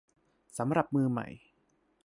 [0.57, 1.27] สำหรับมือใหม่